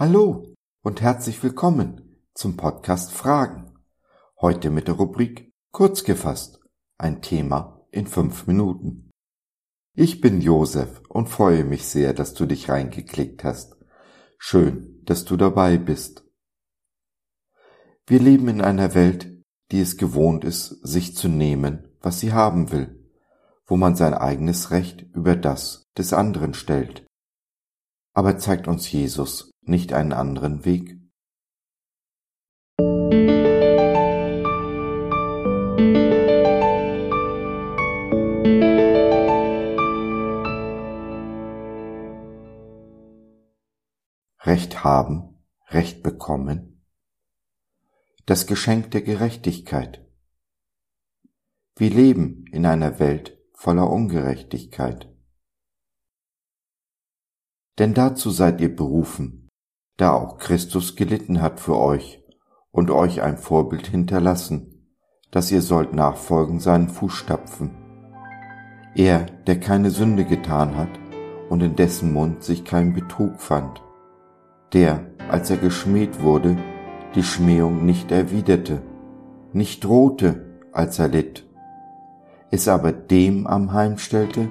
Hallo 0.00 0.54
und 0.82 1.02
herzlich 1.02 1.42
willkommen 1.42 2.24
zum 2.32 2.56
Podcast 2.56 3.12
Fragen. 3.12 3.74
Heute 4.40 4.70
mit 4.70 4.88
der 4.88 4.94
Rubrik 4.94 5.52
Kurz 5.72 6.04
gefasst. 6.04 6.58
Ein 6.96 7.20
Thema 7.20 7.86
in 7.90 8.06
fünf 8.06 8.46
Minuten. 8.46 9.10
Ich 9.94 10.22
bin 10.22 10.40
Josef 10.40 11.02
und 11.10 11.28
freue 11.28 11.64
mich 11.64 11.86
sehr, 11.86 12.14
dass 12.14 12.32
du 12.32 12.46
dich 12.46 12.70
reingeklickt 12.70 13.44
hast. 13.44 13.76
Schön, 14.38 15.02
dass 15.04 15.26
du 15.26 15.36
dabei 15.36 15.76
bist. 15.76 16.24
Wir 18.06 18.20
leben 18.20 18.48
in 18.48 18.62
einer 18.62 18.94
Welt, 18.94 19.30
die 19.70 19.80
es 19.80 19.98
gewohnt 19.98 20.44
ist, 20.44 20.80
sich 20.82 21.14
zu 21.14 21.28
nehmen, 21.28 21.94
was 22.00 22.20
sie 22.20 22.32
haben 22.32 22.72
will, 22.72 23.06
wo 23.66 23.76
man 23.76 23.96
sein 23.96 24.14
eigenes 24.14 24.70
Recht 24.70 25.02
über 25.12 25.36
das 25.36 25.90
des 25.98 26.14
anderen 26.14 26.54
stellt. 26.54 27.04
Aber 28.14 28.38
zeigt 28.38 28.66
uns 28.66 28.90
Jesus 28.90 29.49
nicht 29.62 29.92
einen 29.92 30.12
anderen 30.12 30.64
Weg? 30.64 31.00
Recht 44.42 44.82
haben, 44.82 45.44
Recht 45.68 46.02
bekommen, 46.02 46.82
das 48.26 48.46
Geschenk 48.46 48.90
der 48.90 49.02
Gerechtigkeit. 49.02 50.04
Wir 51.76 51.90
leben 51.90 52.46
in 52.50 52.66
einer 52.66 52.98
Welt 52.98 53.38
voller 53.54 53.90
Ungerechtigkeit. 53.90 55.14
Denn 57.78 57.94
dazu 57.94 58.30
seid 58.30 58.60
ihr 58.60 58.74
berufen, 58.74 59.49
da 60.00 60.14
auch 60.14 60.38
Christus 60.38 60.96
gelitten 60.96 61.42
hat 61.42 61.60
für 61.60 61.76
euch 61.76 62.22
und 62.72 62.90
euch 62.90 63.20
ein 63.20 63.36
Vorbild 63.36 63.86
hinterlassen, 63.86 64.88
dass 65.30 65.52
ihr 65.52 65.60
sollt 65.60 65.92
nachfolgen 65.92 66.58
seinen 66.58 66.88
Fußstapfen. 66.88 67.70
Er, 68.94 69.26
der 69.46 69.60
keine 69.60 69.90
Sünde 69.90 70.24
getan 70.24 70.76
hat 70.76 70.88
und 71.50 71.62
in 71.62 71.76
dessen 71.76 72.12
Mund 72.12 72.42
sich 72.42 72.64
kein 72.64 72.94
Betrug 72.94 73.40
fand, 73.40 73.82
der, 74.72 75.04
als 75.28 75.50
er 75.50 75.58
geschmäht 75.58 76.22
wurde, 76.22 76.56
die 77.14 77.22
Schmähung 77.22 77.84
nicht 77.84 78.10
erwiderte, 78.10 78.82
nicht 79.52 79.84
drohte, 79.84 80.60
als 80.72 80.98
er 80.98 81.08
litt, 81.08 81.46
es 82.50 82.68
aber 82.68 82.92
dem 82.92 83.46
am 83.46 83.72
Heim 83.72 83.98
stellte, 83.98 84.48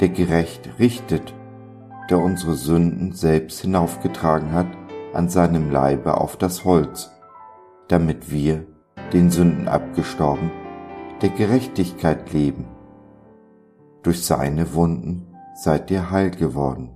der 0.00 0.08
gerecht 0.08 0.68
richtet, 0.78 1.32
der 2.10 2.18
unsere 2.18 2.54
Sünden 2.54 3.12
selbst 3.12 3.60
hinaufgetragen 3.60 4.52
hat 4.52 4.66
an 5.12 5.28
seinem 5.28 5.70
Leibe 5.70 6.20
auf 6.20 6.36
das 6.36 6.64
Holz, 6.64 7.10
damit 7.88 8.30
wir, 8.30 8.66
den 9.12 9.30
Sünden 9.30 9.66
abgestorben, 9.66 10.50
der 11.20 11.30
Gerechtigkeit 11.30 12.32
leben. 12.32 12.66
Durch 14.02 14.24
seine 14.24 14.72
Wunden 14.74 15.34
seid 15.54 15.90
ihr 15.90 16.10
heil 16.10 16.30
geworden. 16.30 16.90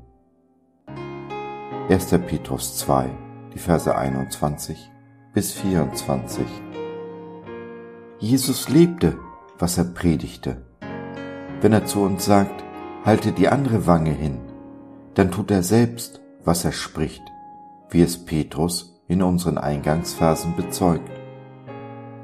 1. 1.89 2.11
Petrus 2.27 2.79
2, 2.79 3.11
die 3.53 3.59
Verse 3.59 3.95
21 3.95 4.91
bis 5.33 5.53
24. 5.53 6.47
Jesus 8.21 8.69
lebte, 8.69 9.19
was 9.59 9.77
er 9.77 9.85
predigte. 9.85 10.65
Wenn 11.61 11.73
er 11.73 11.85
zu 11.85 12.03
uns 12.03 12.25
sagt, 12.25 12.65
halte 13.05 13.33
die 13.33 13.49
andere 13.49 13.87
Wange 13.87 14.13
hin, 14.13 14.39
dann 15.15 15.31
tut 15.31 15.51
er 15.51 15.63
selbst, 15.63 16.21
was 16.45 16.65
er 16.65 16.73
spricht 16.73 17.34
wie 17.91 18.03
es 18.03 18.25
Petrus 18.25 19.01
in 19.09 19.23
unseren 19.23 19.59
Eingangsversen 19.59 20.57
bezeugt. 20.57 21.11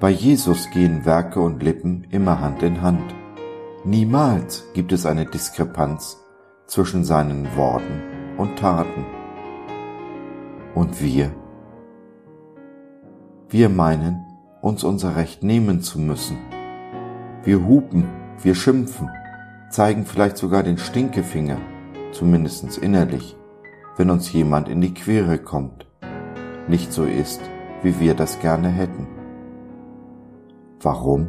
Bei 0.00 0.10
Jesus 0.10 0.70
gehen 0.70 1.04
Werke 1.04 1.40
und 1.40 1.62
Lippen 1.62 2.06
immer 2.10 2.40
Hand 2.40 2.62
in 2.62 2.80
Hand. 2.80 3.14
Niemals 3.84 4.64
gibt 4.72 4.92
es 4.92 5.06
eine 5.06 5.26
Diskrepanz 5.26 6.18
zwischen 6.66 7.04
seinen 7.04 7.54
Worten 7.56 8.02
und 8.38 8.58
Taten. 8.58 9.04
Und 10.74 11.02
wir? 11.02 11.32
Wir 13.48 13.68
meinen, 13.68 14.24
uns 14.62 14.84
unser 14.84 15.16
Recht 15.16 15.42
nehmen 15.42 15.82
zu 15.82 15.98
müssen. 15.98 16.38
Wir 17.42 17.66
hupen, 17.66 18.08
wir 18.42 18.54
schimpfen, 18.54 19.10
zeigen 19.70 20.06
vielleicht 20.06 20.36
sogar 20.36 20.62
den 20.62 20.78
Stinkefinger, 20.78 21.58
zumindest 22.12 22.78
innerlich 22.78 23.36
wenn 24.00 24.08
uns 24.08 24.32
jemand 24.32 24.66
in 24.66 24.80
die 24.80 24.94
Quere 24.94 25.36
kommt, 25.36 25.86
nicht 26.68 26.90
so 26.90 27.04
ist, 27.04 27.42
wie 27.82 28.00
wir 28.00 28.14
das 28.14 28.40
gerne 28.40 28.70
hätten. 28.70 29.06
Warum? 30.80 31.26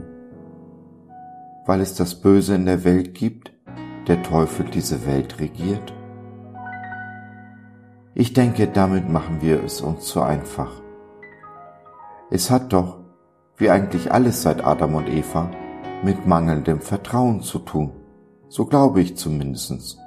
Weil 1.66 1.82
es 1.82 1.96
das 1.96 2.22
Böse 2.22 2.56
in 2.56 2.66
der 2.66 2.86
Welt 2.86 3.14
gibt, 3.14 3.52
der 4.08 4.24
Teufel 4.24 4.68
diese 4.68 5.06
Welt 5.06 5.42
regiert? 5.42 5.94
Ich 8.14 8.32
denke, 8.32 8.70
damit 8.70 9.10
machen 9.10 9.42
wir 9.42 9.62
es 9.62 9.82
uns 9.82 10.06
zu 10.06 10.22
einfach. 10.22 10.72
Es 12.30 12.50
hat 12.50 12.72
doch, 12.72 13.00
wie 13.58 13.70
eigentlich 13.70 14.14
alles 14.14 14.44
seit 14.44 14.66
Adam 14.66 14.96
und 14.96 15.10
Eva, 15.10 15.52
mit 16.06 16.26
mangelndem 16.26 16.80
Vertrauen 16.80 17.42
zu 17.42 17.60
tun. 17.60 17.92
So 18.48 18.66
glaube 18.66 19.02
ich 19.02 19.18
zumindest. 19.18 19.98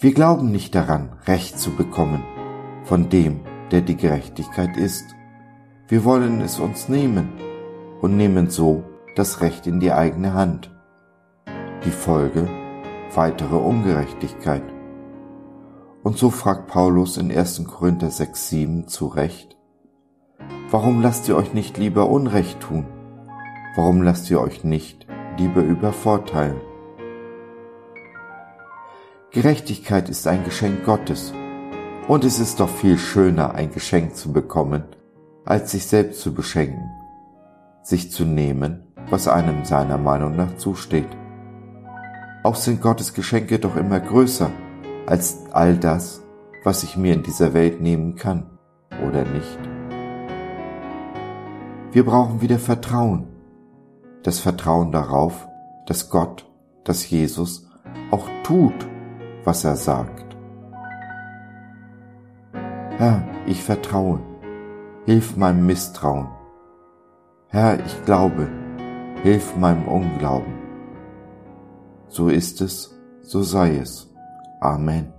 Wir 0.00 0.14
glauben 0.14 0.52
nicht 0.52 0.76
daran, 0.76 1.10
Recht 1.26 1.58
zu 1.58 1.72
bekommen 1.72 2.22
von 2.84 3.08
dem, 3.08 3.40
der 3.72 3.80
die 3.80 3.96
Gerechtigkeit 3.96 4.76
ist. 4.76 5.16
Wir 5.88 6.04
wollen 6.04 6.40
es 6.40 6.60
uns 6.60 6.88
nehmen 6.88 7.32
und 8.00 8.16
nehmen 8.16 8.48
so 8.48 8.84
das 9.16 9.40
Recht 9.40 9.66
in 9.66 9.80
die 9.80 9.90
eigene 9.90 10.34
Hand. 10.34 10.70
Die 11.84 11.90
Folge 11.90 12.48
weitere 13.12 13.56
Ungerechtigkeit. 13.56 14.62
Und 16.04 16.16
so 16.16 16.30
fragt 16.30 16.68
Paulus 16.68 17.16
in 17.16 17.36
1. 17.36 17.64
Korinther 17.66 18.12
6, 18.12 18.50
7 18.50 18.86
zu 18.86 19.08
Recht, 19.08 19.56
warum 20.70 21.02
lasst 21.02 21.28
ihr 21.28 21.36
euch 21.36 21.54
nicht 21.54 21.76
lieber 21.76 22.08
Unrecht 22.08 22.60
tun? 22.60 22.86
Warum 23.74 24.02
lasst 24.02 24.30
ihr 24.30 24.40
euch 24.40 24.62
nicht 24.62 25.08
lieber 25.38 25.62
übervorteilen? 25.62 26.67
Gerechtigkeit 29.40 30.08
ist 30.08 30.26
ein 30.26 30.42
Geschenk 30.44 30.84
Gottes. 30.84 31.32
Und 32.08 32.24
es 32.24 32.40
ist 32.40 32.58
doch 32.58 32.68
viel 32.68 32.98
schöner, 32.98 33.54
ein 33.54 33.70
Geschenk 33.70 34.16
zu 34.16 34.32
bekommen, 34.32 34.82
als 35.44 35.70
sich 35.70 35.86
selbst 35.86 36.22
zu 36.22 36.34
beschenken, 36.34 36.90
sich 37.80 38.10
zu 38.10 38.24
nehmen, 38.24 38.82
was 39.10 39.28
einem 39.28 39.64
seiner 39.64 39.96
Meinung 39.96 40.34
nach 40.34 40.56
zusteht. 40.56 41.06
Auch 42.42 42.56
sind 42.56 42.82
Gottes 42.82 43.14
Geschenke 43.14 43.60
doch 43.60 43.76
immer 43.76 44.00
größer 44.00 44.50
als 45.06 45.38
all 45.52 45.76
das, 45.76 46.20
was 46.64 46.82
ich 46.82 46.96
mir 46.96 47.14
in 47.14 47.22
dieser 47.22 47.54
Welt 47.54 47.80
nehmen 47.80 48.16
kann, 48.16 48.58
oder 49.06 49.22
nicht? 49.24 49.58
Wir 51.92 52.04
brauchen 52.04 52.40
wieder 52.40 52.58
Vertrauen. 52.58 53.28
Das 54.24 54.40
Vertrauen 54.40 54.90
darauf, 54.90 55.46
dass 55.86 56.10
Gott, 56.10 56.44
dass 56.82 57.08
Jesus 57.08 57.68
auch 58.10 58.28
tut, 58.42 58.74
was 59.48 59.64
er 59.64 59.76
sagt. 59.76 60.36
Herr, 62.98 63.16
ich 63.46 63.62
vertraue, 63.62 64.20
hilf 65.06 65.36
meinem 65.36 65.64
Misstrauen. 65.64 66.28
Herr, 67.46 67.82
ich 67.86 68.04
glaube, 68.04 68.50
hilf 69.22 69.56
meinem 69.56 69.88
Unglauben. 69.88 70.52
So 72.08 72.28
ist 72.28 72.60
es, 72.60 72.94
so 73.22 73.42
sei 73.42 73.78
es. 73.78 74.12
Amen. 74.60 75.14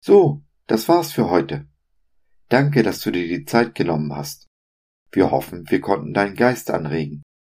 So, 0.00 0.42
das 0.66 0.88
war's 0.88 1.12
für 1.12 1.30
heute. 1.30 1.68
Danke, 2.48 2.82
dass 2.82 2.98
du 3.02 3.12
dir 3.12 3.28
die 3.28 3.44
Zeit 3.44 3.76
genommen 3.76 4.12
hast. 4.16 4.48
Wir 5.12 5.30
hoffen, 5.30 5.64
wir 5.68 5.80
konnten 5.80 6.12
deinen 6.12 6.34
Geist 6.34 6.72
anregen 6.72 7.22